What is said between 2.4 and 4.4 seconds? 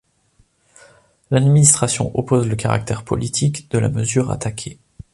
le caractère politique de la mesure